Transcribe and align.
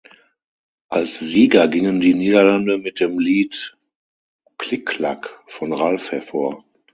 Als 0.89 1.19
Sieger 1.19 1.67
gingen 1.67 1.99
die 1.99 2.15
Niederlande 2.15 2.79
mit 2.79 2.99
dem 2.99 3.19
Lied 3.19 3.77
"Click 4.57 4.87
clack" 4.87 5.43
von 5.45 5.73
Ralf 5.73 6.11
hervor. 6.11 6.65